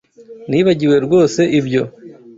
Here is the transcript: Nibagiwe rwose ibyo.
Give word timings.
Nibagiwe 0.49 0.95
rwose 1.05 1.41
ibyo. 1.59 1.83